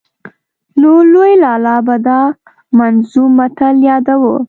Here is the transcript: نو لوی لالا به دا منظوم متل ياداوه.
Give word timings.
نو 0.79 0.91
لوی 1.11 1.31
لالا 1.43 1.75
به 1.85 1.95
دا 2.05 2.19
منظوم 2.77 3.29
متل 3.39 3.75
ياداوه. 3.89 4.35